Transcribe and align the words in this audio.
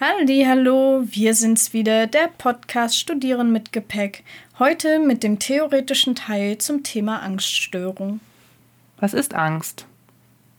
Halli, 0.00 0.44
hallo, 0.44 1.04
wir 1.06 1.34
sind's 1.34 1.72
wieder, 1.72 2.08
der 2.08 2.28
Podcast 2.36 2.98
Studieren 2.98 3.52
mit 3.52 3.72
Gepäck. 3.72 4.24
Heute 4.58 4.98
mit 4.98 5.22
dem 5.22 5.38
theoretischen 5.38 6.16
Teil 6.16 6.58
zum 6.58 6.82
Thema 6.82 7.22
Angststörung. 7.22 8.18
Was 8.98 9.14
ist 9.14 9.34
Angst? 9.34 9.86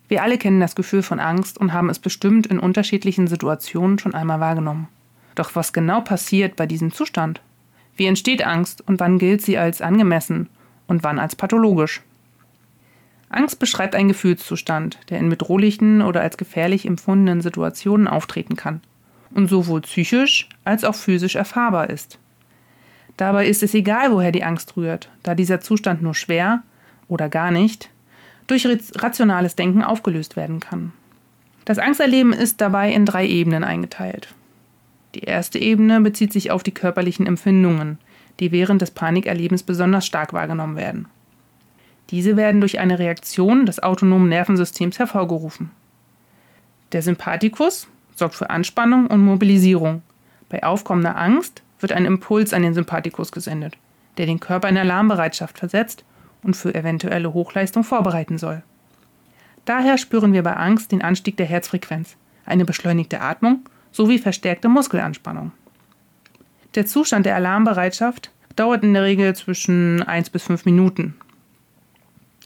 Wir 0.07 0.23
alle 0.23 0.37
kennen 0.37 0.61
das 0.61 0.73
Gefühl 0.73 1.03
von 1.03 1.19
Angst 1.19 1.57
und 1.57 1.73
haben 1.73 1.89
es 1.89 1.99
bestimmt 1.99 2.47
in 2.47 2.59
unterschiedlichen 2.59 3.27
Situationen 3.27 3.99
schon 3.99 4.13
einmal 4.13 4.39
wahrgenommen. 4.39 4.87
Doch 5.35 5.53
was 5.53 5.73
genau 5.73 5.99
passiert 5.99 6.55
bei 6.55 6.65
diesem 6.65 6.93
Zustand? 6.93 7.41
Wie 7.97 8.05
entsteht 8.05 8.45
Angst 8.45 8.87
und 8.87 9.01
wann 9.01 9.19
gilt 9.19 9.41
sie 9.41 9.57
als 9.57 9.81
angemessen 9.81 10.47
und 10.87 11.03
wann 11.03 11.19
als 11.19 11.35
pathologisch? 11.35 12.01
Angst 13.27 13.59
beschreibt 13.59 13.95
einen 13.95 14.07
Gefühlszustand, 14.07 14.97
der 15.09 15.19
in 15.19 15.27
bedrohlichen 15.27 16.01
oder 16.01 16.21
als 16.21 16.37
gefährlich 16.37 16.85
empfundenen 16.85 17.41
Situationen 17.41 18.07
auftreten 18.07 18.55
kann 18.55 18.79
und 19.31 19.47
sowohl 19.47 19.81
psychisch 19.81 20.49
als 20.63 20.83
auch 20.83 20.95
physisch 20.95 21.35
erfahrbar 21.35 21.89
ist. 21.89 22.19
Dabei 23.17 23.47
ist 23.47 23.63
es 23.63 23.73
egal, 23.73 24.11
woher 24.11 24.31
die 24.31 24.43
Angst 24.43 24.75
rührt, 24.75 25.09
da 25.23 25.35
dieser 25.35 25.61
Zustand 25.61 26.01
nur 26.01 26.15
schwer 26.15 26.63
oder 27.07 27.29
gar 27.29 27.51
nicht 27.51 27.89
durch 28.47 28.67
rationales 28.95 29.55
Denken 29.55 29.83
aufgelöst 29.83 30.35
werden 30.35 30.59
kann. 30.59 30.91
Das 31.63 31.79
Angsterleben 31.79 32.31
ist 32.31 32.61
dabei 32.61 32.91
in 32.93 33.05
drei 33.05 33.25
Ebenen 33.25 33.63
eingeteilt. 33.63 34.27
Die 35.15 35.21
erste 35.21 35.57
Ebene 35.57 36.01
bezieht 36.01 36.31
sich 36.31 36.51
auf 36.51 36.61
die 36.61 36.73
körperlichen 36.73 37.25
Empfindungen, 37.25 37.97
die 38.39 38.51
während 38.51 38.81
des 38.81 38.91
Panikerlebens 38.91 39.63
besonders 39.63 40.05
stark 40.05 40.33
wahrgenommen 40.33 40.75
werden. 40.75 41.07
Diese 42.11 42.37
werden 42.37 42.61
durch 42.61 42.79
eine 42.79 42.99
Reaktion 42.99 43.65
des 43.65 43.81
autonomen 43.81 44.29
Nervensystems 44.29 44.99
hervorgerufen. 44.99 45.71
Der 46.91 47.01
Sympathikus 47.01 47.87
sorgt 48.15 48.35
für 48.35 48.49
Anspannung 48.49 49.07
und 49.07 49.23
Mobilisierung. 49.23 50.01
Bei 50.49 50.63
aufkommender 50.63 51.17
Angst 51.17 51.61
wird 51.79 51.91
ein 51.91 52.05
Impuls 52.05 52.53
an 52.53 52.63
den 52.63 52.73
Sympathikus 52.73 53.31
gesendet, 53.31 53.77
der 54.17 54.25
den 54.25 54.39
Körper 54.39 54.69
in 54.69 54.77
Alarmbereitschaft 54.77 55.59
versetzt 55.59 56.03
und 56.41 56.55
für 56.55 56.73
eventuelle 56.73 57.33
Hochleistung 57.33 57.83
vorbereiten 57.83 58.37
soll. 58.37 58.63
Daher 59.65 59.97
spüren 59.97 60.33
wir 60.33 60.43
bei 60.43 60.55
Angst 60.55 60.91
den 60.91 61.01
Anstieg 61.01 61.37
der 61.37 61.47
Herzfrequenz, 61.47 62.15
eine 62.45 62.65
beschleunigte 62.65 63.21
Atmung 63.21 63.61
sowie 63.91 64.19
verstärkte 64.19 64.69
Muskelanspannung. 64.69 65.51
Der 66.75 66.85
Zustand 66.85 67.25
der 67.25 67.35
Alarmbereitschaft 67.35 68.31
dauert 68.55 68.83
in 68.83 68.93
der 68.93 69.03
Regel 69.03 69.35
zwischen 69.35 70.03
1 70.03 70.29
bis 70.29 70.43
5 70.43 70.65
Minuten. 70.65 71.15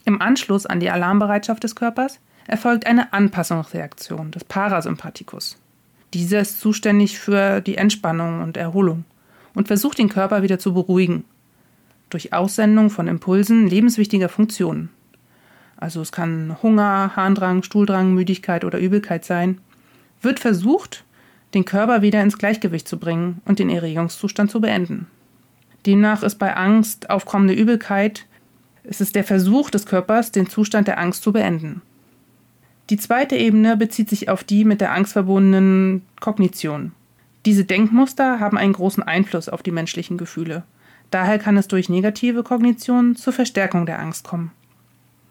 Im 0.04 0.22
Anschluss 0.22 0.66
an 0.66 0.80
die 0.80 0.90
Alarmbereitschaft 0.90 1.62
des 1.62 1.76
Körpers 1.76 2.20
erfolgt 2.46 2.86
eine 2.86 3.12
Anpassungsreaktion 3.12 4.30
des 4.30 4.44
Parasympathikus. 4.44 5.58
Dieser 6.14 6.40
ist 6.40 6.60
zuständig 6.60 7.18
für 7.18 7.60
die 7.60 7.76
Entspannung 7.76 8.42
und 8.42 8.56
Erholung 8.56 9.04
und 9.54 9.68
versucht 9.68 9.98
den 9.98 10.08
Körper 10.08 10.42
wieder 10.42 10.58
zu 10.58 10.74
beruhigen. 10.74 11.24
Durch 12.08 12.32
Aussendung 12.32 12.90
von 12.90 13.06
Impulsen 13.06 13.68
lebenswichtiger 13.68 14.28
Funktionen. 14.28 14.90
Also 15.76 16.00
es 16.00 16.12
kann 16.12 16.56
Hunger, 16.62 17.12
Harndrang, 17.14 17.62
Stuhldrang, 17.62 18.12
Müdigkeit 18.12 18.64
oder 18.64 18.78
Übelkeit 18.78 19.24
sein, 19.24 19.60
wird 20.20 20.40
versucht, 20.40 21.04
den 21.54 21.64
Körper 21.64 22.02
wieder 22.02 22.22
ins 22.22 22.38
Gleichgewicht 22.38 22.86
zu 22.86 22.98
bringen 22.98 23.40
und 23.44 23.58
den 23.58 23.70
Erregungszustand 23.70 24.50
zu 24.50 24.60
beenden. 24.60 25.06
Demnach 25.86 26.22
ist 26.22 26.38
bei 26.38 26.54
Angst 26.56 27.08
aufkommende 27.08 27.54
Übelkeit 27.54 28.26
es 28.82 29.00
ist 29.00 29.14
der 29.14 29.24
Versuch 29.24 29.70
des 29.70 29.86
Körpers, 29.86 30.32
den 30.32 30.48
Zustand 30.48 30.88
der 30.88 30.98
Angst 30.98 31.22
zu 31.22 31.32
beenden. 31.32 31.82
Die 32.90 32.96
zweite 32.96 33.36
Ebene 33.36 33.76
bezieht 33.76 34.10
sich 34.10 34.28
auf 34.28 34.42
die 34.42 34.64
mit 34.64 34.80
der 34.80 34.92
Angst 34.92 35.12
verbundenen 35.12 36.02
Kognition. 36.18 36.90
Diese 37.46 37.64
Denkmuster 37.64 38.40
haben 38.40 38.58
einen 38.58 38.72
großen 38.72 39.04
Einfluss 39.04 39.48
auf 39.48 39.62
die 39.62 39.70
menschlichen 39.70 40.18
Gefühle. 40.18 40.64
Daher 41.12 41.38
kann 41.38 41.56
es 41.56 41.68
durch 41.68 41.88
negative 41.88 42.42
Kognition 42.42 43.14
zur 43.14 43.32
Verstärkung 43.32 43.86
der 43.86 44.00
Angst 44.00 44.26
kommen. 44.26 44.50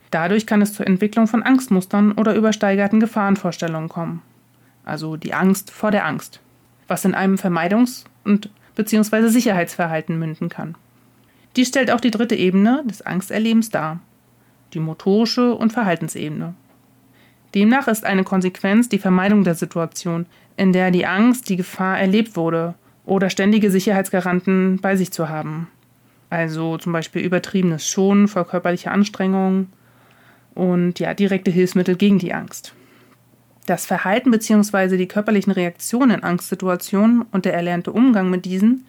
Dadurch 0.09 0.47
kann 0.47 0.61
es 0.61 0.73
zur 0.73 0.87
Entwicklung 0.87 1.27
von 1.27 1.43
Angstmustern 1.43 2.13
oder 2.13 2.33
übersteigerten 2.33 3.01
Gefahrenvorstellungen 3.01 3.89
kommen. 3.89 4.21
Also 4.85 5.17
die 5.17 5.33
Angst 5.33 5.69
vor 5.69 5.91
der 5.91 6.05
Angst, 6.05 6.39
was 6.87 7.03
in 7.03 7.13
einem 7.13 7.35
Vermeidungs- 7.35 8.05
und 8.23 8.49
bzw. 8.75 9.27
Sicherheitsverhalten 9.27 10.17
münden 10.17 10.47
kann. 10.47 10.75
Dies 11.57 11.67
stellt 11.67 11.91
auch 11.91 12.01
die 12.01 12.11
dritte 12.11 12.35
Ebene 12.35 12.83
des 12.85 13.01
Angsterlebens 13.01 13.69
dar, 13.69 13.99
die 14.73 14.79
motorische 14.79 15.53
und 15.53 15.73
Verhaltensebene. 15.73 16.55
Demnach 17.55 17.87
ist 17.87 18.05
eine 18.05 18.23
Konsequenz 18.23 18.89
die 18.89 18.99
Vermeidung 18.99 19.43
der 19.43 19.55
Situation, 19.55 20.25
in 20.57 20.73
der 20.73 20.91
die 20.91 21.05
Angst, 21.05 21.49
die 21.49 21.55
Gefahr 21.55 21.99
erlebt 21.99 22.35
wurde, 22.35 22.75
oder 23.05 23.29
ständige 23.29 23.71
Sicherheitsgaranten 23.71 24.79
bei 24.81 24.95
sich 24.95 25.11
zu 25.11 25.29
haben. 25.29 25.67
Also 26.29 26.77
zum 26.77 26.93
Beispiel 26.93 27.23
übertriebenes 27.23 27.87
Schonen 27.87 28.27
vor 28.27 28.45
körperlicher 28.45 28.91
Anstrengung 28.91 29.67
und 30.53 30.99
ja, 30.99 31.15
direkte 31.15 31.49
Hilfsmittel 31.49 31.95
gegen 31.95 32.19
die 32.19 32.33
Angst. 32.33 32.75
Das 33.65 33.85
Verhalten 33.85 34.29
bzw. 34.29 34.97
die 34.97 35.07
körperlichen 35.07 35.51
Reaktionen 35.51 36.11
in 36.11 36.23
Angstsituationen 36.23 37.23
und 37.31 37.45
der 37.45 37.53
erlernte 37.53 37.91
Umgang 37.91 38.29
mit 38.29 38.45
diesen 38.45 38.85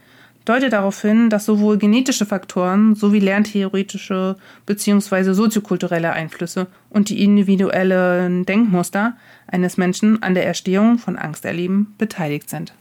deutet 0.50 0.72
darauf 0.72 1.00
hin, 1.00 1.30
dass 1.30 1.44
sowohl 1.44 1.78
genetische 1.78 2.26
Faktoren 2.26 2.96
sowie 2.96 3.20
lerntheoretische 3.20 4.36
bzw. 4.66 5.32
soziokulturelle 5.32 6.12
Einflüsse 6.12 6.66
und 6.88 7.08
die 7.08 7.22
individuellen 7.22 8.44
Denkmuster 8.44 9.16
eines 9.46 9.76
Menschen 9.76 10.22
an 10.24 10.34
der 10.34 10.44
Erstehung 10.44 10.98
von 10.98 11.16
Angsterleben 11.16 11.94
beteiligt 11.98 12.50
sind. 12.50 12.74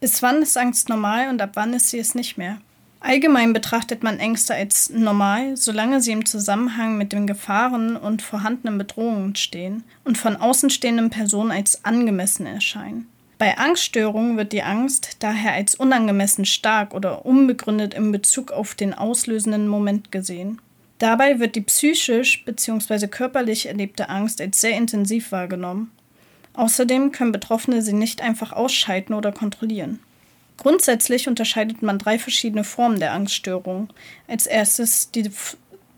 Bis 0.00 0.22
wann 0.22 0.40
ist 0.40 0.56
Angst 0.56 0.88
normal 0.88 1.28
und 1.30 1.42
ab 1.42 1.50
wann 1.54 1.74
ist 1.74 1.90
sie 1.90 1.98
es 1.98 2.14
nicht 2.14 2.38
mehr? 2.38 2.58
Allgemein 3.00 3.52
betrachtet 3.52 4.04
man 4.04 4.20
Ängste 4.20 4.54
als 4.54 4.90
normal, 4.90 5.56
solange 5.56 6.00
sie 6.00 6.12
im 6.12 6.26
Zusammenhang 6.26 6.96
mit 6.96 7.12
den 7.12 7.26
Gefahren 7.26 7.96
und 7.96 8.22
vorhandenen 8.22 8.78
Bedrohungen 8.78 9.34
stehen 9.34 9.82
und 10.04 10.16
von 10.16 10.36
außenstehenden 10.36 11.10
Personen 11.10 11.50
als 11.50 11.84
angemessen 11.84 12.46
erscheinen. 12.46 13.08
Bei 13.40 13.56
Angststörungen 13.56 14.36
wird 14.36 14.52
die 14.52 14.62
Angst 14.62 15.16
daher 15.20 15.54
als 15.54 15.74
unangemessen 15.74 16.44
stark 16.44 16.92
oder 16.92 17.24
unbegründet 17.24 17.94
in 17.94 18.12
Bezug 18.12 18.52
auf 18.52 18.74
den 18.74 18.92
auslösenden 18.92 19.66
Moment 19.66 20.12
gesehen. 20.12 20.60
Dabei 20.98 21.40
wird 21.40 21.56
die 21.56 21.62
psychisch 21.62 22.44
bzw. 22.44 23.06
körperlich 23.06 23.64
erlebte 23.64 24.10
Angst 24.10 24.42
als 24.42 24.60
sehr 24.60 24.76
intensiv 24.76 25.32
wahrgenommen. 25.32 25.90
Außerdem 26.52 27.12
können 27.12 27.32
Betroffene 27.32 27.80
sie 27.80 27.94
nicht 27.94 28.20
einfach 28.20 28.52
ausschalten 28.52 29.14
oder 29.14 29.32
kontrollieren. 29.32 30.00
Grundsätzlich 30.58 31.26
unterscheidet 31.26 31.80
man 31.80 31.96
drei 31.98 32.18
verschiedene 32.18 32.62
Formen 32.62 33.00
der 33.00 33.14
Angststörung. 33.14 33.88
Als 34.28 34.46
erstes 34.46 35.12
die 35.12 35.30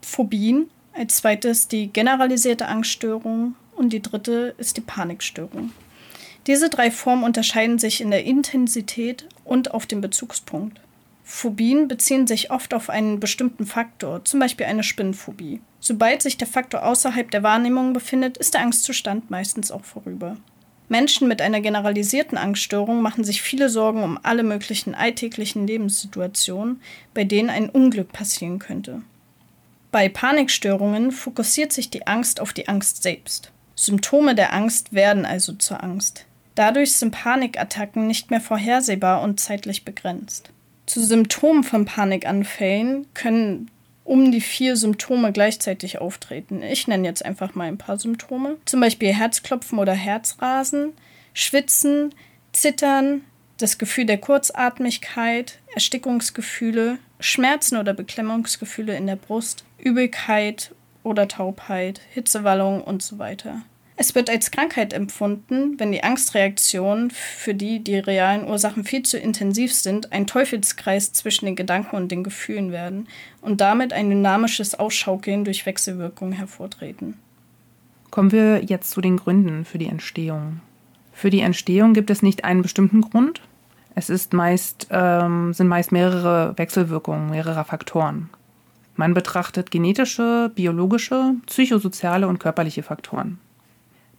Phobien, 0.00 0.70
als 0.92 1.16
zweites 1.16 1.66
die 1.66 1.88
generalisierte 1.88 2.68
Angststörung 2.68 3.56
und 3.74 3.92
die 3.92 4.00
dritte 4.00 4.54
ist 4.58 4.76
die 4.76 4.82
Panikstörung. 4.82 5.72
Diese 6.46 6.68
drei 6.68 6.90
Formen 6.90 7.22
unterscheiden 7.22 7.78
sich 7.78 8.00
in 8.00 8.10
der 8.10 8.24
Intensität 8.24 9.28
und 9.44 9.72
auf 9.72 9.86
den 9.86 10.00
Bezugspunkt. 10.00 10.80
Phobien 11.24 11.86
beziehen 11.86 12.26
sich 12.26 12.50
oft 12.50 12.74
auf 12.74 12.90
einen 12.90 13.20
bestimmten 13.20 13.64
Faktor, 13.64 14.24
zum 14.24 14.40
Beispiel 14.40 14.66
eine 14.66 14.82
Spinnenphobie. 14.82 15.60
Sobald 15.78 16.20
sich 16.20 16.36
der 16.36 16.48
Faktor 16.48 16.84
außerhalb 16.84 17.30
der 17.30 17.42
Wahrnehmung 17.42 17.92
befindet, 17.92 18.36
ist 18.38 18.54
der 18.54 18.62
Angstzustand 18.62 19.30
meistens 19.30 19.70
auch 19.70 19.84
vorüber. 19.84 20.36
Menschen 20.88 21.28
mit 21.28 21.40
einer 21.40 21.60
generalisierten 21.60 22.36
Angststörung 22.36 23.00
machen 23.00 23.24
sich 23.24 23.40
viele 23.40 23.68
Sorgen 23.68 24.02
um 24.02 24.18
alle 24.22 24.42
möglichen 24.42 24.94
alltäglichen 24.94 25.66
Lebenssituationen, 25.66 26.82
bei 27.14 27.24
denen 27.24 27.50
ein 27.50 27.70
Unglück 27.70 28.12
passieren 28.12 28.58
könnte. 28.58 29.02
Bei 29.90 30.08
Panikstörungen 30.08 31.12
fokussiert 31.12 31.72
sich 31.72 31.88
die 31.88 32.06
Angst 32.06 32.40
auf 32.40 32.52
die 32.52 32.68
Angst 32.68 33.02
selbst. 33.02 33.52
Symptome 33.74 34.34
der 34.34 34.52
Angst 34.52 34.92
werden 34.92 35.24
also 35.24 35.54
zur 35.54 35.82
Angst. 35.82 36.26
Dadurch 36.54 36.92
sind 36.92 37.12
Panikattacken 37.12 38.06
nicht 38.06 38.30
mehr 38.30 38.40
vorhersehbar 38.40 39.22
und 39.22 39.40
zeitlich 39.40 39.84
begrenzt. 39.84 40.50
Zu 40.86 41.02
Symptomen 41.04 41.64
von 41.64 41.84
Panikanfällen 41.84 43.06
können 43.14 43.70
um 44.04 44.32
die 44.32 44.40
vier 44.40 44.76
Symptome 44.76 45.32
gleichzeitig 45.32 45.98
auftreten. 45.98 46.62
Ich 46.62 46.88
nenne 46.88 47.06
jetzt 47.06 47.24
einfach 47.24 47.54
mal 47.54 47.68
ein 47.68 47.78
paar 47.78 47.98
Symptome. 47.98 48.56
Zum 48.64 48.80
Beispiel 48.80 49.12
Herzklopfen 49.12 49.78
oder 49.78 49.92
Herzrasen, 49.92 50.92
Schwitzen, 51.34 52.14
Zittern, 52.52 53.22
das 53.58 53.78
Gefühl 53.78 54.06
der 54.06 54.18
Kurzatmigkeit, 54.18 55.60
Erstickungsgefühle, 55.72 56.98
Schmerzen 57.20 57.76
oder 57.76 57.94
Beklemmungsgefühle 57.94 58.96
in 58.96 59.06
der 59.06 59.16
Brust, 59.16 59.64
Übelkeit 59.78 60.74
oder 61.04 61.28
Taubheit, 61.28 62.00
Hitzewallung 62.10 62.82
und 62.82 63.02
so 63.02 63.18
weiter. 63.18 63.62
Es 64.02 64.16
wird 64.16 64.28
als 64.28 64.50
Krankheit 64.50 64.92
empfunden, 64.92 65.78
wenn 65.78 65.92
die 65.92 66.02
Angstreaktionen, 66.02 67.12
für 67.12 67.54
die 67.54 67.84
die 67.84 68.00
realen 68.00 68.48
Ursachen 68.48 68.82
viel 68.82 69.04
zu 69.04 69.16
intensiv 69.16 69.72
sind, 69.72 70.10
ein 70.10 70.26
Teufelskreis 70.26 71.12
zwischen 71.12 71.46
den 71.46 71.54
Gedanken 71.54 71.94
und 71.94 72.10
den 72.10 72.24
Gefühlen 72.24 72.72
werden 72.72 73.06
und 73.42 73.60
damit 73.60 73.92
ein 73.92 74.10
dynamisches 74.10 74.74
Ausschaukeln 74.74 75.44
durch 75.44 75.66
Wechselwirkungen 75.66 76.32
hervortreten. 76.32 77.14
Kommen 78.10 78.32
wir 78.32 78.64
jetzt 78.64 78.90
zu 78.90 79.00
den 79.00 79.18
Gründen 79.18 79.64
für 79.64 79.78
die 79.78 79.86
Entstehung. 79.86 80.58
Für 81.12 81.30
die 81.30 81.42
Entstehung 81.42 81.94
gibt 81.94 82.10
es 82.10 82.22
nicht 82.22 82.42
einen 82.42 82.62
bestimmten 82.62 83.02
Grund. 83.02 83.40
Es 83.94 84.10
ist 84.10 84.32
meist, 84.32 84.88
ähm, 84.90 85.54
sind 85.54 85.68
meist 85.68 85.92
mehrere 85.92 86.58
Wechselwirkungen 86.58 87.30
mehrerer 87.30 87.64
Faktoren. 87.64 88.30
Man 88.96 89.14
betrachtet 89.14 89.70
genetische, 89.70 90.50
biologische, 90.56 91.36
psychosoziale 91.46 92.26
und 92.26 92.40
körperliche 92.40 92.82
Faktoren. 92.82 93.38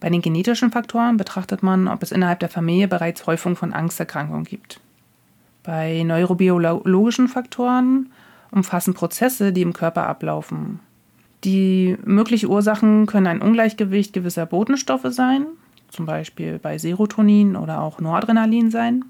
Bei 0.03 0.09
den 0.09 0.21
genetischen 0.21 0.69
Faktoren 0.69 1.15
betrachtet 1.15 1.63
man, 1.63 1.87
ob 1.87 2.03
es 2.03 2.11
innerhalb 2.11 2.41
der 2.41 2.49
Familie 2.49 2.89
bereits 2.89 3.25
Häufung 3.25 3.55
von 3.55 3.71
Angsterkrankungen 3.71 4.43
gibt. 4.43 4.81
Bei 5.63 6.03
neurobiologischen 6.03 7.29
Faktoren 7.29 8.11
umfassen 8.51 8.93
Prozesse, 8.95 9.53
die 9.53 9.61
im 9.61 9.71
Körper 9.71 10.05
ablaufen. 10.05 10.81
Die 11.45 11.95
möglichen 12.03 12.49
Ursachen 12.49 13.05
können 13.05 13.27
ein 13.27 13.41
Ungleichgewicht 13.41 14.11
gewisser 14.11 14.45
Botenstoffe 14.45 15.07
sein, 15.07 15.45
zum 15.87 16.05
Beispiel 16.05 16.59
bei 16.59 16.77
Serotonin 16.77 17.55
oder 17.55 17.81
auch 17.81 18.01
Noradrenalin 18.01 18.71
sein, 18.71 19.05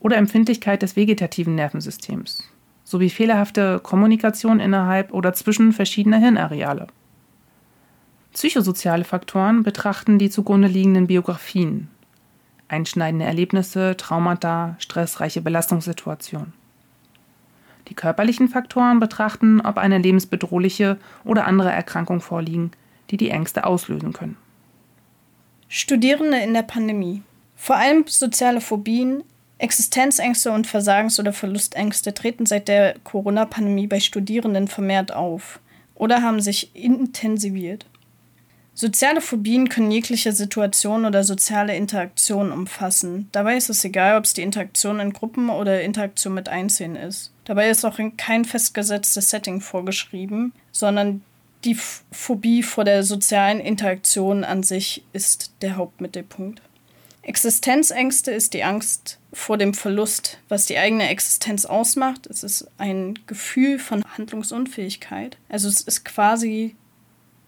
oder 0.00 0.18
Empfindlichkeit 0.18 0.82
des 0.82 0.96
vegetativen 0.96 1.54
Nervensystems, 1.54 2.46
sowie 2.84 3.08
fehlerhafte 3.08 3.80
Kommunikation 3.82 4.60
innerhalb 4.60 5.14
oder 5.14 5.32
zwischen 5.32 5.72
verschiedener 5.72 6.18
Hirnareale. 6.18 6.88
Psychosoziale 8.32 9.04
Faktoren 9.04 9.62
betrachten 9.64 10.18
die 10.18 10.30
zugrunde 10.30 10.68
liegenden 10.68 11.08
Biografien, 11.08 11.88
einschneidende 12.68 13.24
Erlebnisse, 13.24 13.96
Traumata, 13.96 14.76
stressreiche 14.78 15.40
Belastungssituationen. 15.40 16.52
Die 17.88 17.94
körperlichen 17.94 18.48
Faktoren 18.48 19.00
betrachten, 19.00 19.60
ob 19.60 19.76
eine 19.76 19.98
lebensbedrohliche 19.98 20.96
oder 21.24 21.46
andere 21.46 21.72
Erkrankung 21.72 22.20
vorliegen, 22.20 22.70
die 23.10 23.16
die 23.16 23.30
Ängste 23.30 23.64
auslösen 23.64 24.12
können. 24.12 24.36
Studierende 25.68 26.38
in 26.38 26.54
der 26.54 26.62
Pandemie. 26.62 27.22
Vor 27.56 27.76
allem 27.76 28.04
soziale 28.06 28.60
Phobien, 28.60 29.24
Existenzängste 29.58 30.52
und 30.52 30.68
Versagens- 30.68 31.18
oder 31.18 31.32
Verlustängste 31.32 32.14
treten 32.14 32.46
seit 32.46 32.68
der 32.68 32.94
Corona-Pandemie 33.02 33.88
bei 33.88 34.00
Studierenden 34.00 34.68
vermehrt 34.68 35.12
auf 35.12 35.58
oder 35.96 36.22
haben 36.22 36.40
sich 36.40 36.74
intensiviert. 36.74 37.89
Soziale 38.80 39.20
Phobien 39.20 39.68
können 39.68 39.90
jegliche 39.90 40.32
Situation 40.32 41.04
oder 41.04 41.22
soziale 41.22 41.76
Interaktion 41.76 42.50
umfassen. 42.50 43.28
Dabei 43.30 43.58
ist 43.58 43.68
es 43.68 43.84
egal, 43.84 44.16
ob 44.16 44.24
es 44.24 44.32
die 44.32 44.40
Interaktion 44.40 45.00
in 45.00 45.12
Gruppen 45.12 45.50
oder 45.50 45.82
Interaktion 45.82 46.32
mit 46.32 46.48
Einzelnen 46.48 46.96
ist. 46.96 47.30
Dabei 47.44 47.68
ist 47.68 47.84
auch 47.84 47.98
kein 48.16 48.46
festgesetztes 48.46 49.28
Setting 49.28 49.60
vorgeschrieben, 49.60 50.54
sondern 50.72 51.22
die 51.64 51.76
Phobie 52.10 52.62
vor 52.62 52.84
der 52.84 53.02
sozialen 53.02 53.60
Interaktion 53.60 54.44
an 54.44 54.62
sich 54.62 55.04
ist 55.12 55.52
der 55.60 55.76
Hauptmittelpunkt. 55.76 56.62
Existenzängste 57.20 58.30
ist 58.30 58.54
die 58.54 58.64
Angst 58.64 59.18
vor 59.30 59.58
dem 59.58 59.74
Verlust, 59.74 60.38
was 60.48 60.64
die 60.64 60.78
eigene 60.78 61.10
Existenz 61.10 61.66
ausmacht. 61.66 62.26
Es 62.28 62.42
ist 62.42 62.66
ein 62.78 63.18
Gefühl 63.26 63.78
von 63.78 64.02
Handlungsunfähigkeit. 64.16 65.36
Also 65.50 65.68
es 65.68 65.82
ist 65.82 66.06
quasi 66.06 66.76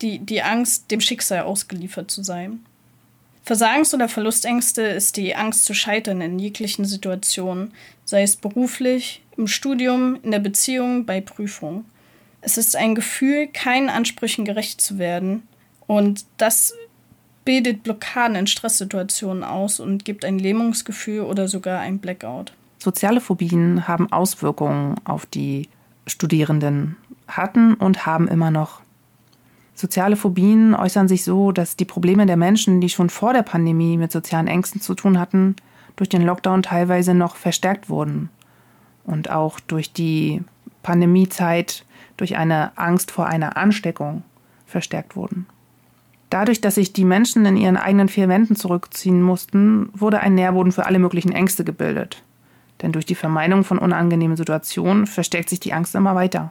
die, 0.02 0.18
die 0.18 0.42
Angst, 0.42 0.90
dem 0.90 1.00
Schicksal 1.00 1.42
ausgeliefert 1.42 2.10
zu 2.10 2.22
sein. 2.22 2.64
Versagens- 3.44 3.92
oder 3.92 4.08
Verlustängste 4.08 4.82
ist 4.82 5.16
die 5.16 5.34
Angst 5.34 5.64
zu 5.64 5.74
scheitern 5.74 6.20
in 6.20 6.38
jeglichen 6.38 6.84
Situationen, 6.84 7.72
sei 8.04 8.22
es 8.22 8.36
beruflich, 8.36 9.22
im 9.36 9.48
Studium, 9.48 10.18
in 10.22 10.30
der 10.30 10.38
Beziehung, 10.38 11.06
bei 11.06 11.20
Prüfung. 11.20 11.84
Es 12.40 12.58
ist 12.58 12.76
ein 12.76 12.94
Gefühl, 12.94 13.48
keinen 13.48 13.88
Ansprüchen 13.88 14.44
gerecht 14.44 14.80
zu 14.80 14.98
werden 14.98 15.42
und 15.86 16.24
das 16.36 16.74
bildet 17.44 17.82
Blockaden 17.82 18.36
in 18.36 18.46
Stresssituationen 18.46 19.42
aus 19.42 19.80
und 19.80 20.04
gibt 20.04 20.24
ein 20.24 20.38
Lähmungsgefühl 20.38 21.22
oder 21.22 21.48
sogar 21.48 21.80
ein 21.80 21.98
Blackout. 21.98 22.52
Soziale 22.78 23.20
Phobien 23.20 23.88
haben 23.88 24.10
Auswirkungen 24.12 24.96
auf 25.04 25.26
die 25.26 25.68
Studierenden, 26.06 26.96
hatten 27.28 27.74
und 27.74 28.06
haben 28.06 28.28
immer 28.28 28.50
noch. 28.50 28.80
Soziale 29.74 30.16
Phobien 30.16 30.74
äußern 30.74 31.08
sich 31.08 31.24
so, 31.24 31.50
dass 31.52 31.76
die 31.76 31.84
Probleme 31.84 32.26
der 32.26 32.36
Menschen, 32.36 32.80
die 32.80 32.88
schon 32.88 33.10
vor 33.10 33.32
der 33.32 33.42
Pandemie 33.42 33.96
mit 33.96 34.12
sozialen 34.12 34.46
Ängsten 34.46 34.80
zu 34.80 34.94
tun 34.94 35.18
hatten, 35.18 35.56
durch 35.96 36.08
den 36.08 36.22
Lockdown 36.22 36.62
teilweise 36.62 37.14
noch 37.14 37.36
verstärkt 37.36 37.88
wurden 37.88 38.28
und 39.04 39.30
auch 39.30 39.60
durch 39.60 39.92
die 39.92 40.42
Pandemiezeit 40.82 41.84
durch 42.16 42.36
eine 42.36 42.76
Angst 42.76 43.10
vor 43.10 43.26
einer 43.26 43.56
Ansteckung 43.56 44.22
verstärkt 44.66 45.16
wurden. 45.16 45.46
Dadurch, 46.30 46.60
dass 46.60 46.76
sich 46.76 46.92
die 46.92 47.04
Menschen 47.04 47.44
in 47.44 47.56
ihren 47.56 47.76
eigenen 47.76 48.08
vier 48.08 48.28
Wänden 48.28 48.56
zurückziehen 48.56 49.22
mussten, 49.22 49.90
wurde 49.92 50.20
ein 50.20 50.34
Nährboden 50.34 50.72
für 50.72 50.86
alle 50.86 50.98
möglichen 50.98 51.32
Ängste 51.32 51.62
gebildet. 51.62 52.22
Denn 52.80 52.92
durch 52.92 53.04
die 53.04 53.14
Vermeidung 53.14 53.64
von 53.64 53.78
unangenehmen 53.78 54.36
Situationen 54.36 55.06
verstärkt 55.06 55.50
sich 55.50 55.60
die 55.60 55.74
Angst 55.74 55.94
immer 55.94 56.14
weiter. 56.14 56.50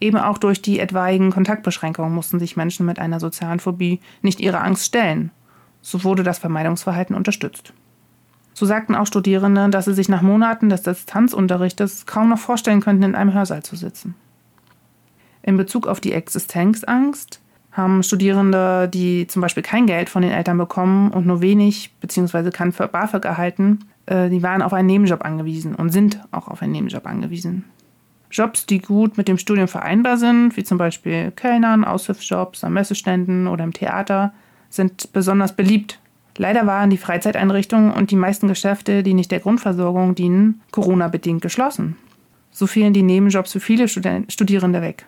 Eben 0.00 0.16
auch 0.16 0.38
durch 0.38 0.62
die 0.62 0.78
etwaigen 0.78 1.30
Kontaktbeschränkungen 1.30 2.14
mussten 2.14 2.38
sich 2.38 2.56
Menschen 2.56 2.86
mit 2.86 2.98
einer 2.98 3.18
sozialen 3.18 3.58
Phobie 3.58 4.00
nicht 4.22 4.40
ihrer 4.40 4.62
Angst 4.62 4.86
stellen. 4.86 5.30
So 5.82 6.04
wurde 6.04 6.22
das 6.22 6.38
Vermeidungsverhalten 6.38 7.16
unterstützt. 7.16 7.72
So 8.54 8.66
sagten 8.66 8.94
auch 8.94 9.06
Studierende, 9.06 9.68
dass 9.70 9.84
sie 9.84 9.94
sich 9.94 10.08
nach 10.08 10.22
Monaten 10.22 10.68
des 10.68 10.82
Distanzunterrichtes 10.82 12.06
kaum 12.06 12.28
noch 12.28 12.38
vorstellen 12.38 12.80
könnten, 12.80 13.04
in 13.04 13.14
einem 13.14 13.32
Hörsaal 13.32 13.62
zu 13.62 13.76
sitzen. 13.76 14.14
In 15.42 15.56
Bezug 15.56 15.86
auf 15.86 16.00
die 16.00 16.12
Existenzangst 16.12 17.40
haben 17.70 18.02
Studierende, 18.02 18.88
die 18.88 19.26
zum 19.28 19.42
Beispiel 19.42 19.62
kein 19.62 19.86
Geld 19.86 20.08
von 20.08 20.22
den 20.22 20.32
Eltern 20.32 20.58
bekommen 20.58 21.10
und 21.10 21.26
nur 21.26 21.40
wenig 21.40 21.94
bzw. 22.00 22.50
kein 22.50 22.72
BAföG 22.72 23.24
erhalten, 23.24 23.78
äh, 24.06 24.28
die 24.28 24.42
waren 24.42 24.62
auf 24.62 24.72
einen 24.72 24.88
Nebenjob 24.88 25.24
angewiesen 25.24 25.74
und 25.74 25.90
sind 25.90 26.20
auch 26.32 26.48
auf 26.48 26.60
einen 26.60 26.72
Nebenjob 26.72 27.06
angewiesen. 27.06 27.64
Jobs, 28.30 28.66
die 28.66 28.80
gut 28.80 29.16
mit 29.16 29.28
dem 29.28 29.38
Studium 29.38 29.68
vereinbar 29.68 30.16
sind, 30.16 30.56
wie 30.56 30.64
zum 30.64 30.78
Beispiel 30.78 31.30
Kellnern, 31.30 31.84
Aushilfsjobs 31.84 32.62
an 32.64 32.72
Messeständen 32.72 33.46
oder 33.46 33.64
im 33.64 33.72
Theater, 33.72 34.32
sind 34.68 35.12
besonders 35.12 35.56
beliebt. 35.56 35.98
Leider 36.36 36.66
waren 36.66 36.90
die 36.90 36.98
Freizeiteinrichtungen 36.98 37.90
und 37.90 38.10
die 38.10 38.16
meisten 38.16 38.48
Geschäfte, 38.48 39.02
die 39.02 39.14
nicht 39.14 39.30
der 39.30 39.40
Grundversorgung 39.40 40.14
dienen, 40.14 40.60
Corona-bedingt 40.70 41.42
geschlossen. 41.42 41.96
So 42.50 42.66
fielen 42.66 42.92
die 42.92 43.02
Nebenjobs 43.02 43.52
für 43.52 43.60
viele 43.60 43.88
Studierende 43.88 44.82
weg. 44.82 45.06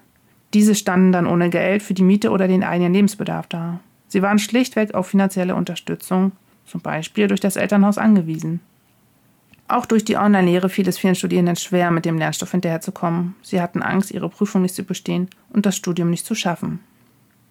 Diese 0.55 0.75
standen 0.75 1.13
dann 1.13 1.27
ohne 1.27 1.51
Geld 1.51 1.83
für 1.83 1.95
die 1.95 2.03
Miete 2.03 2.31
oder 2.31 2.49
den 2.49 2.65
eigenen 2.65 2.93
Lebensbedarf 2.93 3.47
da. 3.47 3.81
Sie 4.09 4.23
waren 4.23 4.41
schlichtweg 4.41 4.95
auf 4.95 5.07
finanzielle 5.07 5.55
Unterstützung, 5.55 6.33
zum 6.65 6.81
Beispiel 6.81 7.29
durch 7.29 7.41
das 7.41 7.57
Elternhaus, 7.57 7.99
angewiesen. 7.99 8.61
Auch 9.71 9.87
durch 9.87 10.05
die 10.05 10.17
Online-Lehre 10.17 10.69
fiel 10.69 10.89
es 10.89 10.99
vielen 10.99 11.15
Studierenden 11.15 11.55
schwer, 11.55 11.93
mit 11.93 12.05
dem 12.05 12.19
Lernstoff 12.19 12.51
hinterherzukommen. 12.51 13.37
Sie 13.41 13.61
hatten 13.61 13.83
Angst, 13.83 14.11
ihre 14.11 14.29
Prüfung 14.29 14.63
nicht 14.63 14.75
zu 14.75 14.83
bestehen 14.83 15.31
und 15.51 15.65
das 15.65 15.77
Studium 15.77 16.11
nicht 16.11 16.27
zu 16.27 16.35
schaffen. 16.35 16.81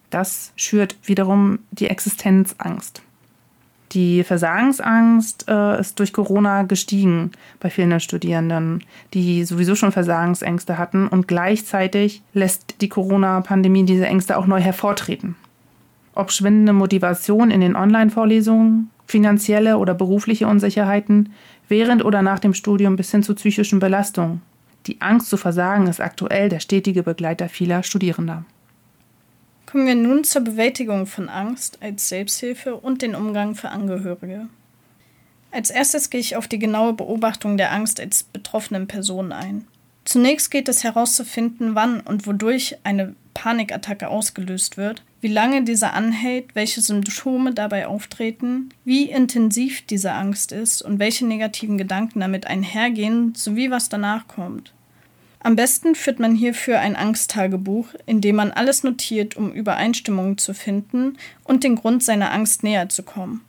Das 0.10 0.52
schürt 0.58 0.98
wiederum 1.04 1.60
die 1.72 1.88
Existenzangst. 1.88 3.02
Die 3.94 4.26
Versagensangst 4.26 5.46
äh, 5.48 5.80
ist 5.80 5.98
durch 5.98 6.12
Corona 6.12 6.64
gestiegen 6.64 7.32
bei 7.62 7.70
vielen 7.70 7.98
Studierenden, 8.02 8.84
die 9.14 9.46
sowieso 9.46 9.76
schon 9.76 9.94
Versagensängste 9.94 10.78
hatten 10.78 11.08
und 11.08 11.30
gleichzeitig 11.30 12.22
lässt 12.34 12.82
die 12.82 12.90
Corona-Pandemie 12.90 13.86
diese 13.86 14.08
Ängste 14.08 14.38
auch 14.38 14.46
neu 14.46 14.60
hervortreten. 14.60 15.38
Ob 16.16 16.34
schwindende 16.34 16.74
Motivation 16.74 17.50
in 17.50 17.62
den 17.62 17.78
Online-Vorlesungen, 17.78 18.90
finanzielle 19.10 19.78
oder 19.78 19.94
berufliche 19.94 20.48
Unsicherheiten, 20.48 21.34
während 21.68 22.06
oder 22.06 22.22
nach 22.22 22.40
dem 22.40 22.54
Studium 22.54 22.96
bis 22.96 23.12
hin 23.12 23.24
zu 23.24 23.36
psychischen 23.36 23.80
Belastungen. 23.80 24.42
Die 24.88 25.02
Angst 25.02 25.30
zu 25.30 25.38
versagen 25.38 25.88
ist 25.88 26.00
aktuell 26.00 26.50
der 26.50 26.60
stetige 26.60 27.04
Begleiter 27.04 27.50
vieler 27.50 27.84
Studierender. 27.84 28.46
Kommen 29.66 29.86
wir 29.86 29.96
nun 29.96 30.24
zur 30.24 30.44
Bewältigung 30.44 31.06
von 31.06 31.30
Angst 31.30 31.78
als 31.82 32.10
Selbsthilfe 32.10 32.76
und 32.76 33.02
den 33.02 33.16
Umgang 33.16 33.56
für 33.56 33.70
Angehörige. 33.70 34.48
Als 35.52 35.70
erstes 35.70 36.10
gehe 36.10 36.22
ich 36.22 36.36
auf 36.36 36.48
die 36.48 36.60
genaue 36.60 36.94
Beobachtung 36.94 37.58
der 37.58 37.72
Angst 37.72 38.00
als 38.00 38.24
betroffenen 38.24 38.88
Person 38.88 39.32
ein. 39.32 39.68
Zunächst 40.10 40.50
geht 40.50 40.68
es 40.68 40.84
herauszufinden, 40.84 41.76
wann 41.76 42.00
und 42.00 42.26
wodurch 42.26 42.78
eine 42.84 43.14
Panikattacke 43.36 44.08
ausgelöst 44.08 44.76
wird, 44.76 45.04
wie 45.22 45.28
lange 45.28 45.64
diese 45.64 45.92
anhält, 45.92 46.56
welche 46.56 46.82
Symptome 46.82 47.54
dabei 47.54 47.86
auftreten, 47.86 48.70
wie 48.84 49.04
intensiv 49.04 49.86
diese 49.86 50.14
Angst 50.14 50.52
ist 50.52 50.82
und 50.82 50.98
welche 50.98 51.28
negativen 51.28 51.78
Gedanken 51.78 52.22
damit 52.22 52.48
einhergehen, 52.48 53.36
sowie 53.36 53.70
was 53.70 53.90
danach 53.90 54.28
kommt. 54.28 54.74
Am 55.42 55.56
besten 55.56 55.94
führt 55.94 56.20
man 56.20 56.34
hierfür 56.34 56.80
ein 56.80 56.96
Angsttagebuch, 56.96 57.90
in 58.08 58.20
dem 58.20 58.38
man 58.38 58.50
alles 58.50 58.82
notiert, 58.82 59.38
um 59.38 59.52
Übereinstimmungen 59.52 60.40
zu 60.40 60.56
finden 60.56 61.20
und 61.44 61.64
den 61.64 61.76
Grund 61.76 62.02
seiner 62.02 62.34
Angst 62.34 62.64
näher 62.64 62.90
zu 62.90 63.04
kommen. 63.04 63.46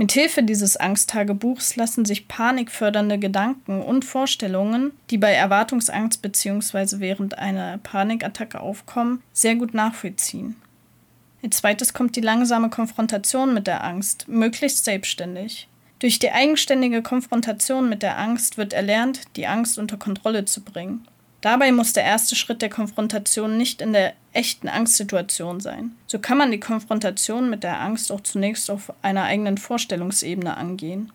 Mithilfe 0.00 0.42
dieses 0.42 0.78
Angsttagebuchs 0.78 1.76
lassen 1.76 2.06
sich 2.06 2.26
panikfördernde 2.26 3.18
Gedanken 3.18 3.82
und 3.82 4.02
Vorstellungen, 4.06 4.92
die 5.10 5.18
bei 5.18 5.32
Erwartungsangst 5.32 6.22
bzw. 6.22 7.00
während 7.00 7.36
einer 7.36 7.76
Panikattacke 7.76 8.60
aufkommen, 8.60 9.22
sehr 9.34 9.56
gut 9.56 9.74
nachvollziehen. 9.74 10.56
Als 11.42 11.58
zweites 11.58 11.92
kommt 11.92 12.16
die 12.16 12.22
langsame 12.22 12.70
Konfrontation 12.70 13.52
mit 13.52 13.66
der 13.66 13.84
Angst, 13.84 14.26
möglichst 14.26 14.86
selbstständig. 14.86 15.68
Durch 15.98 16.18
die 16.18 16.30
eigenständige 16.30 17.02
Konfrontation 17.02 17.90
mit 17.90 18.02
der 18.02 18.18
Angst 18.18 18.56
wird 18.56 18.72
erlernt, 18.72 19.20
die 19.36 19.46
Angst 19.46 19.78
unter 19.78 19.98
Kontrolle 19.98 20.46
zu 20.46 20.62
bringen. 20.62 21.06
Dabei 21.40 21.72
muss 21.72 21.92
der 21.94 22.04
erste 22.04 22.36
Schritt 22.36 22.60
der 22.60 22.68
Konfrontation 22.68 23.56
nicht 23.56 23.80
in 23.80 23.92
der 23.92 24.12
echten 24.32 24.68
Angstsituation 24.68 25.60
sein. 25.60 25.92
So 26.06 26.18
kann 26.18 26.36
man 26.36 26.50
die 26.50 26.60
Konfrontation 26.60 27.48
mit 27.48 27.62
der 27.62 27.80
Angst 27.80 28.12
auch 28.12 28.20
zunächst 28.20 28.70
auf 28.70 28.92
einer 29.02 29.24
eigenen 29.24 29.56
Vorstellungsebene 29.56 30.56
angehen. 30.56 31.12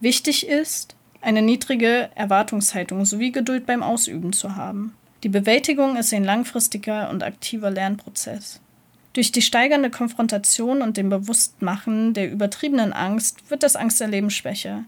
Wichtig 0.00 0.46
ist, 0.46 0.96
eine 1.20 1.42
niedrige 1.42 2.10
Erwartungshaltung 2.14 3.04
sowie 3.04 3.32
Geduld 3.32 3.66
beim 3.66 3.82
Ausüben 3.82 4.32
zu 4.32 4.56
haben. 4.56 4.94
Die 5.24 5.28
Bewältigung 5.28 5.96
ist 5.96 6.12
ein 6.12 6.24
langfristiger 6.24 7.10
und 7.10 7.22
aktiver 7.22 7.70
Lernprozess. 7.70 8.60
Durch 9.14 9.32
die 9.32 9.42
steigernde 9.42 9.90
Konfrontation 9.90 10.80
und 10.80 10.96
dem 10.96 11.08
Bewusstmachen 11.08 12.14
der 12.14 12.30
übertriebenen 12.30 12.92
Angst 12.92 13.50
wird 13.50 13.64
das 13.64 13.74
Angsterleben 13.74 14.30
schwächer. 14.30 14.84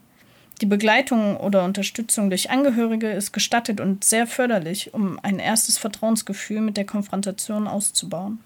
Die 0.61 0.67
Begleitung 0.67 1.39
oder 1.39 1.65
Unterstützung 1.65 2.29
durch 2.29 2.51
Angehörige 2.51 3.11
ist 3.11 3.33
gestattet 3.33 3.81
und 3.81 4.05
sehr 4.05 4.27
förderlich, 4.27 4.93
um 4.93 5.19
ein 5.23 5.39
erstes 5.39 5.79
Vertrauensgefühl 5.79 6.61
mit 6.61 6.77
der 6.77 6.85
Konfrontation 6.85 7.67
auszubauen. 7.67 8.41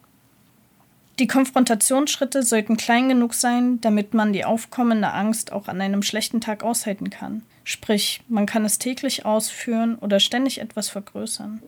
Die 1.18 1.26
Konfrontationsschritte 1.26 2.42
sollten 2.42 2.76
klein 2.76 3.08
genug 3.08 3.34
sein, 3.34 3.80
damit 3.80 4.14
man 4.14 4.32
die 4.32 4.44
aufkommende 4.44 5.12
Angst 5.12 5.52
auch 5.52 5.68
an 5.68 5.80
einem 5.80 6.02
schlechten 6.02 6.40
Tag 6.40 6.64
aushalten 6.64 7.10
kann. 7.10 7.42
Sprich, 7.62 8.20
man 8.28 8.46
kann 8.46 8.64
es 8.64 8.78
täglich 8.78 9.24
ausführen 9.24 9.96
oder 9.96 10.18
ständig 10.20 10.60
etwas 10.60 10.88
vergrößern. 10.88 11.62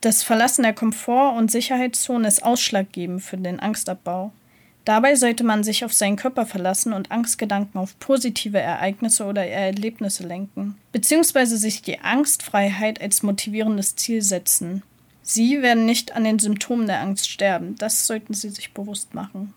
Das 0.00 0.22
Verlassen 0.22 0.62
der 0.62 0.74
Komfort- 0.74 1.36
und 1.36 1.50
Sicherheitszone 1.50 2.26
ist 2.26 2.44
ausschlaggebend 2.44 3.22
für 3.22 3.36
den 3.36 3.58
Angstabbau. 3.58 4.32
Dabei 4.88 5.16
sollte 5.16 5.44
man 5.44 5.64
sich 5.64 5.84
auf 5.84 5.92
seinen 5.92 6.16
Körper 6.16 6.46
verlassen 6.46 6.94
und 6.94 7.10
Angstgedanken 7.10 7.78
auf 7.78 7.98
positive 7.98 8.58
Ereignisse 8.58 9.26
oder 9.26 9.46
Erlebnisse 9.46 10.26
lenken, 10.26 10.76
beziehungsweise 10.92 11.58
sich 11.58 11.82
die 11.82 12.00
Angstfreiheit 12.00 12.98
als 13.02 13.22
motivierendes 13.22 13.96
Ziel 13.96 14.22
setzen. 14.22 14.82
Sie 15.20 15.60
werden 15.60 15.84
nicht 15.84 16.16
an 16.16 16.24
den 16.24 16.38
Symptomen 16.38 16.86
der 16.86 17.02
Angst 17.02 17.28
sterben, 17.28 17.74
das 17.76 18.06
sollten 18.06 18.32
Sie 18.32 18.48
sich 18.48 18.72
bewusst 18.72 19.12
machen. 19.12 19.52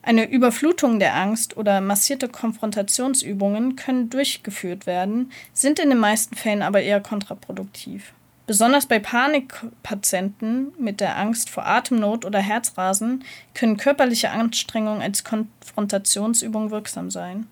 Eine 0.00 0.30
Überflutung 0.30 0.98
der 0.98 1.14
Angst 1.14 1.58
oder 1.58 1.82
massierte 1.82 2.28
Konfrontationsübungen 2.28 3.76
können 3.76 4.08
durchgeführt 4.08 4.86
werden, 4.86 5.30
sind 5.52 5.78
in 5.78 5.90
den 5.90 5.98
meisten 5.98 6.36
Fällen 6.36 6.62
aber 6.62 6.80
eher 6.80 7.02
kontraproduktiv. 7.02 8.14
Besonders 8.50 8.86
bei 8.86 8.98
Panikpatienten 8.98 10.72
mit 10.76 10.98
der 11.00 11.16
Angst 11.16 11.50
vor 11.50 11.66
Atemnot 11.66 12.24
oder 12.24 12.40
Herzrasen 12.40 13.22
können 13.54 13.76
körperliche 13.76 14.32
Anstrengungen 14.32 15.02
als 15.02 15.22
Konfrontationsübung 15.22 16.72
wirksam 16.72 17.12
sein. 17.12 17.46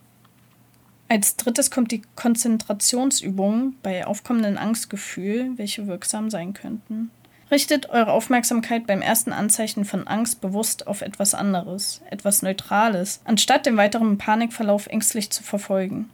Als 1.09 1.37
drittes 1.37 1.71
kommt 1.71 1.93
die 1.93 2.03
Konzentrationsübung 2.17 3.77
bei 3.81 4.09
aufkommenden 4.09 4.59
Angstgefühl, 4.59 5.53
welche 5.55 5.87
wirksam 5.87 6.31
sein 6.31 6.53
könnten. 6.53 7.13
Richtet 7.49 7.91
eure 7.91 8.11
Aufmerksamkeit 8.11 8.89
beim 8.89 9.01
ersten 9.01 9.33
Anzeichen 9.33 9.85
von 9.85 10.05
Angst 10.09 10.41
bewusst 10.41 10.89
auf 10.89 11.03
etwas 11.03 11.33
anderes, 11.33 12.01
etwas 12.11 12.43
Neutrales, 12.43 13.21
anstatt 13.23 13.67
den 13.67 13.77
weiteren 13.77 14.19
Panikverlauf 14.19 14.89
ängstlich 14.89 15.31
zu 15.31 15.45
verfolgen. 15.45 16.11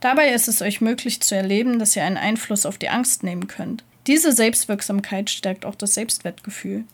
Dabei 0.00 0.32
ist 0.32 0.48
es 0.48 0.62
euch 0.62 0.80
möglich 0.80 1.20
zu 1.20 1.36
erleben, 1.36 1.78
dass 1.78 1.94
ihr 1.96 2.04
einen 2.04 2.16
Einfluss 2.16 2.64
auf 2.64 2.78
die 2.78 2.88
Angst 2.88 3.24
nehmen 3.24 3.46
könnt. 3.46 3.84
Diese 4.06 4.32
Selbstwirksamkeit 4.32 5.30
stärkt 5.30 5.64
auch 5.64 5.76
das 5.76 5.94
Selbstwertgefühl. 5.94 6.84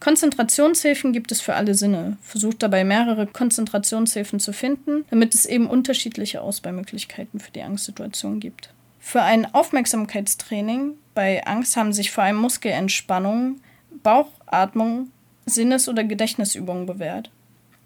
Konzentrationshilfen 0.00 1.12
gibt 1.12 1.32
es 1.32 1.40
für 1.40 1.54
alle 1.54 1.74
Sinne. 1.74 2.16
Versucht 2.22 2.62
dabei 2.62 2.84
mehrere 2.84 3.26
Konzentrationshilfen 3.26 4.40
zu 4.40 4.52
finden, 4.52 5.04
damit 5.10 5.34
es 5.34 5.46
eben 5.46 5.66
unterschiedliche 5.66 6.40
Auswahlmöglichkeiten 6.40 7.40
für 7.40 7.50
die 7.50 7.62
Angstsituation 7.62 8.40
gibt. 8.40 8.70
Für 9.00 9.22
ein 9.22 9.52
Aufmerksamkeitstraining 9.54 10.94
bei 11.14 11.44
Angst 11.46 11.76
haben 11.76 11.92
sich 11.92 12.10
vor 12.10 12.24
allem 12.24 12.36
Muskelentspannung, 12.36 13.60
Bauchatmung, 14.02 15.10
Sinnes- 15.46 15.88
oder 15.88 16.04
Gedächtnisübungen 16.04 16.86
bewährt. 16.86 17.30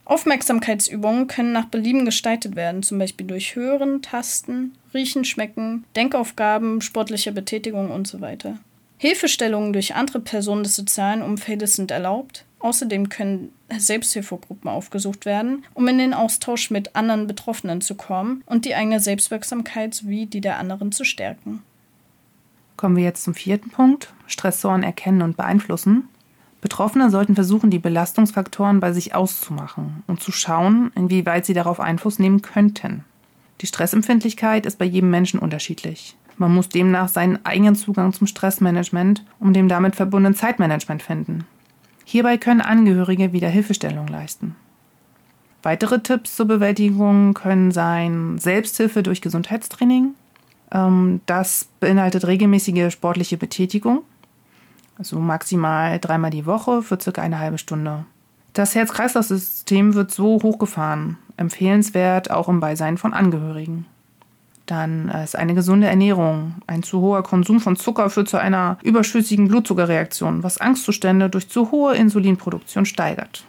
Aufmerksamkeitsübungen 0.05 1.29
können 1.29 1.53
nach 1.53 1.67
Belieben 1.67 2.05
gestaltet 2.05 2.57
werden, 2.57 2.83
zum 2.83 2.99
Beispiel 2.99 3.27
durch 3.27 3.55
Hören, 3.55 4.03
Tasten, 4.03 4.73
Riechen, 4.93 5.25
Schmecken, 5.25 5.85
Denkaufgaben, 5.97 6.81
sportliche 6.81 7.33
Betätigung 7.33 7.91
und 7.91 8.07
so 8.07 8.21
weiter. 8.21 8.59
Hilfestellungen 8.99 9.73
durch 9.73 9.95
andere 9.95 10.21
Personen 10.21 10.63
des 10.63 10.77
sozialen 10.77 11.23
Umfeldes 11.23 11.77
sind 11.77 11.91
erlaubt. 11.91 12.45
Außerdem 12.59 13.09
können 13.09 13.51
Selbsthilfegruppen 13.75 14.69
aufgesucht 14.69 15.25
werden, 15.25 15.65
um 15.73 15.89
in 15.89 15.97
den 15.97 16.13
Austausch 16.13 16.71
mit 16.71 16.95
anderen 16.95 17.27
Betroffenen 17.27 17.81
zu 17.81 17.95
kommen 17.95 18.43
und 18.45 18.67
die 18.67 18.75
eigene 18.75 19.01
Selbstwirksamkeit 19.01 19.95
sowie 19.95 20.27
die 20.27 20.43
der 20.43 20.59
anderen 20.59 20.93
zu 20.93 21.05
stärken. 21.05 21.63
Kommen 22.77 22.97
wir 22.97 23.05
jetzt 23.05 23.25
zum 23.25 23.35
vierten 23.35 23.71
Punkt: 23.71 24.13
Stressoren 24.27 24.83
erkennen 24.83 25.23
und 25.23 25.39
beeinflussen. 25.39 26.09
Betroffene 26.61 27.09
sollten 27.09 27.35
versuchen, 27.35 27.71
die 27.71 27.79
Belastungsfaktoren 27.79 28.81
bei 28.81 28.93
sich 28.93 29.15
auszumachen 29.15 30.03
und 30.07 30.21
zu 30.23 30.31
schauen, 30.31 30.93
inwieweit 30.95 31.47
sie 31.47 31.55
darauf 31.55 31.81
Einfluss 31.81 32.19
nehmen 32.19 32.43
könnten. 32.43 33.05
Die 33.61 33.67
Stressempfindlichkeit 33.67 34.67
ist 34.67 34.79
bei 34.79 34.85
jedem 34.85 35.11
Menschen 35.11 35.39
unterschiedlich. 35.39 36.17
Man 36.37 36.55
muss 36.55 36.71
demnach 36.71 37.09
seinen 37.09 37.45
eigenen 37.45 37.75
Zugang 37.75 38.13
zum 38.15 38.27
Stressmanagement 38.27 39.25
und 39.39 39.55
dem 39.55 39.69
damit 39.69 39.97
verbundenen 39.97 40.35
Zeitmanagement 40.35 41.03
finden. 41.03 41.45
Hierbei 42.05 42.39
können 42.39 42.63
Angehörige 42.63 43.33
wieder 43.33 43.49
Hilfestellung 43.49 44.09
leisten. 44.09 44.57
Weitere 45.63 46.01
Tipps 46.01 46.37
zur 46.37 46.47
Bewältigung 46.47 47.35
können 47.35 47.71
sein 47.71 48.39
Selbsthilfe 48.39 49.03
durch 49.03 49.21
Gesundheitstraining. 49.21 50.15
Ähm, 50.73 51.21
das 51.27 51.69
beinhaltet 51.81 52.27
regelmäßige 52.27 52.91
sportliche 52.91 53.37
Betätigung, 53.37 54.01
also 54.97 55.19
maximal 55.19 55.99
dreimal 55.99 56.31
die 56.31 56.47
Woche 56.47 56.83
für 56.83 56.99
circa 56.99 57.21
eine 57.21 57.39
halbe 57.39 57.59
Stunde. 57.59 58.07
Das 58.53 58.75
Herz-Kreislauf-System 58.75 59.95
wird 59.95 60.11
so 60.11 60.41
hochgefahren, 60.43 61.19
empfehlenswert 61.37 62.31
auch 62.31 62.49
im 62.49 62.61
Beisein 62.61 62.99
von 62.99 63.15
Angehörigen. 63.15 63.87
Dann 64.67 65.09
ist 65.09 65.37
eine 65.37 65.55
gesunde 65.55 65.89
Ernährung. 65.89 66.57
Ein 66.67 66.83
zu 66.83 67.01
hoher 67.01 67.23
Konsum 67.23 67.61
von 67.61 67.77
Zucker 67.77 68.09
führt 68.09 68.29
zu 68.29 68.37
einer 68.39 68.79
überschüssigen 68.83 69.49
Blutzuckerreaktion, 69.49 70.43
was 70.43 70.59
Angstzustände 70.59 71.29
durch 71.29 71.49
zu 71.49 71.71
hohe 71.73 71.97
Insulinproduktion 71.97 72.87
steigert. 72.87 73.45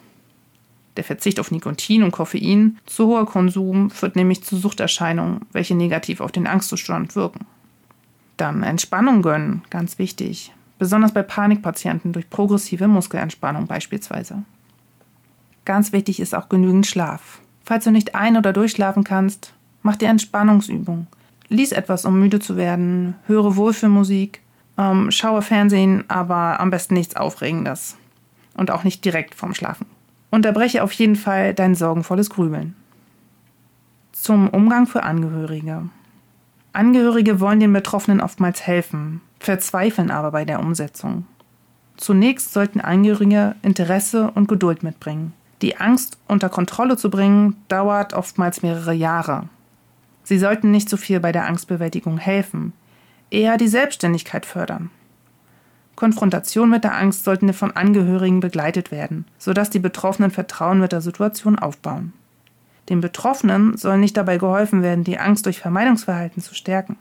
Der 0.98 1.04
Verzicht 1.04 1.40
auf 1.40 1.52
Nikotin 1.52 2.04
und 2.04 2.12
Koffein, 2.12 2.78
zu 2.86 3.08
hoher 3.08 3.26
Konsum 3.26 3.92
führt 3.92 4.16
nämlich 4.16 4.44
zu 4.44 4.58
Suchterscheinungen, 4.58 5.42
welche 5.52 5.76
negativ 5.76 6.22
auf 6.22 6.32
den 6.32 6.48
Angstzustand 6.48 7.16
wirken. 7.16 7.46
Dann 8.38 8.64
Entspannung 8.64 9.22
gönnen, 9.22 9.62
ganz 9.70 10.00
wichtig 10.00 10.52
besonders 10.82 11.14
bei 11.14 11.22
Panikpatienten 11.22 12.12
durch 12.12 12.28
progressive 12.28 12.88
Muskelentspannung 12.88 13.68
beispielsweise. 13.68 14.42
Ganz 15.72 15.94
wichtig 15.94 16.20
ist 16.20 16.36
auch 16.36 16.50
genügend 16.50 16.86
Schlaf. 16.86 17.40
Falls 17.64 17.86
du 17.86 17.92
nicht 17.92 18.14
ein- 18.14 18.36
oder 18.36 18.52
durchschlafen 18.52 19.06
kannst, 19.06 19.54
mach 19.84 19.96
dir 19.96 20.10
Entspannungsübungen. 20.10 21.08
Lies 21.48 21.72
etwas, 21.72 22.04
um 22.04 22.20
müde 22.20 22.42
zu 22.42 22.58
werden, 22.58 23.16
höre 23.26 23.56
Wohlfühlmusik, 23.56 24.42
ähm, 24.78 25.12
schaue 25.12 25.42
Fernsehen, 25.42 26.04
aber 26.10 26.60
am 26.60 26.72
besten 26.72 26.96
nichts 26.96 27.16
Aufregendes. 27.16 27.96
Und 28.54 28.70
auch 28.70 28.84
nicht 28.84 29.06
direkt 29.06 29.34
vorm 29.34 29.54
Schlafen. 29.54 29.86
Unterbreche 30.30 30.84
auf 30.84 30.92
jeden 30.92 31.16
Fall 31.16 31.54
dein 31.54 31.74
sorgenvolles 31.74 32.30
Grübeln. 32.30 32.76
Zum 34.12 34.50
Umgang 34.50 34.88
für 34.88 35.04
Angehörige. 35.04 35.84
Angehörige 36.74 37.40
wollen 37.40 37.62
den 37.62 37.72
Betroffenen 37.72 38.20
oftmals 38.20 38.68
helfen, 38.68 39.22
verzweifeln 39.40 40.12
aber 40.12 40.32
bei 40.32 40.44
der 40.44 40.60
Umsetzung. 40.60 41.28
Zunächst 41.96 42.52
sollten 42.52 42.82
Angehörige 42.82 43.56
Interesse 43.62 44.32
und 44.32 44.50
Geduld 44.50 44.84
mitbringen. 44.84 45.32
Die 45.62 45.78
Angst 45.78 46.18
unter 46.28 46.50
Kontrolle 46.50 46.98
zu 46.98 47.10
bringen, 47.10 47.56
dauert 47.68 48.14
oftmals 48.14 48.64
mehrere 48.64 48.94
Jahre. 48.94 49.48
Sie 50.24 50.40
sollten 50.40 50.72
nicht 50.72 50.90
so 50.90 50.98
viel 50.98 51.20
bei 51.20 51.32
der 51.32 51.46
Angstbewältigung 51.46 52.18
helfen, 52.18 52.74
eher 53.30 53.58
die 53.58 53.68
Selbstständigkeit 53.68 54.46
fördern. 54.46 54.90
Konfrontation 55.96 56.70
mit 56.70 56.84
der 56.84 56.96
Angst 56.96 57.24
sollten 57.26 57.54
von 57.54 57.76
Angehörigen 57.76 58.40
begleitet 58.40 58.92
werden, 58.92 59.26
sodass 59.38 59.70
die 59.70 59.80
Betroffenen 59.80 60.32
Vertrauen 60.32 60.80
mit 60.80 60.92
der 60.92 61.02
Situation 61.02 61.60
aufbauen. 61.60 62.14
Den 62.90 63.02
Betroffenen 63.02 63.78
soll 63.78 64.00
nicht 64.00 64.18
dabei 64.18 64.38
geholfen 64.38 64.82
werden, 64.82 65.04
die 65.04 65.20
Angst 65.20 65.46
durch 65.46 65.60
Vermeidungsverhalten 65.60 66.42
zu 66.42 66.56
stärken. 66.56 66.98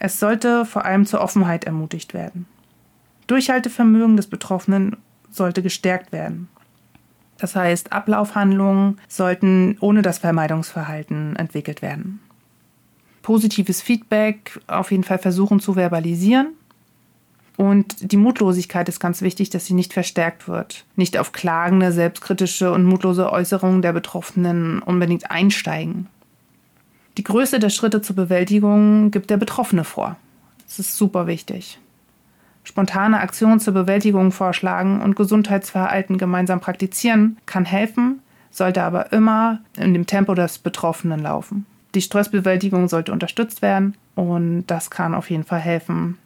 Es 0.00 0.18
sollte 0.18 0.66
vor 0.66 0.84
allem 0.84 1.06
zur 1.06 1.20
Offenheit 1.20 1.64
ermutigt 1.64 2.12
werden. 2.12 2.46
Durchhaltevermögen 3.28 4.16
des 4.16 4.26
Betroffenen 4.26 4.96
sollte 5.30 5.62
gestärkt 5.62 6.10
werden. 6.10 6.48
Das 7.42 7.56
heißt, 7.56 7.90
Ablaufhandlungen 7.90 9.00
sollten 9.08 9.76
ohne 9.80 10.02
das 10.02 10.18
Vermeidungsverhalten 10.18 11.34
entwickelt 11.34 11.82
werden. 11.82 12.20
Positives 13.22 13.82
Feedback 13.82 14.60
auf 14.68 14.92
jeden 14.92 15.02
Fall 15.02 15.18
versuchen 15.18 15.58
zu 15.58 15.74
verbalisieren. 15.74 16.52
Und 17.56 18.12
die 18.12 18.16
Mutlosigkeit 18.16 18.88
ist 18.88 19.00
ganz 19.00 19.22
wichtig, 19.22 19.50
dass 19.50 19.66
sie 19.66 19.74
nicht 19.74 19.92
verstärkt 19.92 20.46
wird. 20.46 20.84
Nicht 20.94 21.18
auf 21.18 21.32
klagende, 21.32 21.90
selbstkritische 21.90 22.70
und 22.70 22.84
mutlose 22.84 23.32
Äußerungen 23.32 23.82
der 23.82 23.92
Betroffenen 23.92 24.80
unbedingt 24.80 25.32
einsteigen. 25.32 26.06
Die 27.16 27.24
Größe 27.24 27.58
der 27.58 27.70
Schritte 27.70 28.02
zur 28.02 28.14
Bewältigung 28.14 29.10
gibt 29.10 29.30
der 29.30 29.36
Betroffene 29.36 29.82
vor. 29.82 30.14
Das 30.68 30.78
ist 30.78 30.96
super 30.96 31.26
wichtig. 31.26 31.80
Spontane 32.64 33.20
Aktionen 33.20 33.60
zur 33.60 33.74
Bewältigung 33.74 34.32
vorschlagen 34.32 35.00
und 35.00 35.16
Gesundheitsverhalten 35.16 36.18
gemeinsam 36.18 36.60
praktizieren 36.60 37.38
kann 37.46 37.64
helfen, 37.64 38.20
sollte 38.50 38.82
aber 38.82 39.12
immer 39.12 39.60
in 39.76 39.94
dem 39.94 40.06
Tempo 40.06 40.34
des 40.34 40.58
Betroffenen 40.58 41.20
laufen. 41.20 41.66
Die 41.94 42.02
Stressbewältigung 42.02 42.88
sollte 42.88 43.12
unterstützt 43.12 43.62
werden 43.62 43.96
und 44.14 44.66
das 44.66 44.90
kann 44.90 45.14
auf 45.14 45.30
jeden 45.30 45.44
Fall 45.44 45.60
helfen. 45.60 46.18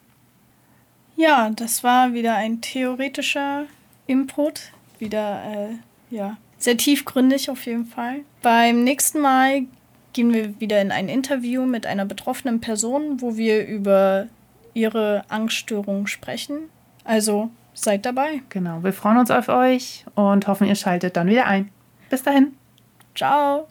Ja, 1.17 1.51
das 1.51 1.83
war 1.83 2.13
wieder 2.13 2.35
ein 2.35 2.61
theoretischer 2.61 3.65
Input. 4.07 4.73
Wieder, 4.99 5.43
äh, 5.45 6.15
ja, 6.15 6.37
sehr 6.59 6.77
tiefgründig 6.77 7.51
auf 7.51 7.65
jeden 7.67 7.87
Fall. 7.87 8.21
Beim 8.43 8.85
nächsten 8.85 9.21
Mal 9.21 9.63
gehen 10.13 10.33
wir 10.33 10.59
wieder 10.61 10.81
in 10.81 10.93
ein 10.93 11.09
Interview 11.09 11.67
mit 11.67 11.87
einer 11.87 12.05
betroffenen 12.05 12.61
Person, 12.61 13.21
wo 13.21 13.37
wir 13.37 13.67
über 13.67 14.27
ihre 14.77 15.25
Angststörung 15.29 16.07
sprechen. 16.07 16.69
Also 17.05 17.51
seid 17.73 18.05
dabei. 18.07 18.43
Genau, 18.51 18.85
wir 18.85 18.93
freuen 18.93 19.19
uns 19.19 19.31
auf 19.31 19.49
euch 19.49 20.05
und 20.15 20.47
hoffen, 20.47 20.67
ihr 20.67 20.75
schaltet 20.75 21.17
dann 21.17 21.29
wieder 21.29 21.47
ein. 21.47 21.71
Bis 22.11 22.23
dahin. 22.23 22.55
Ciao. 23.15 23.67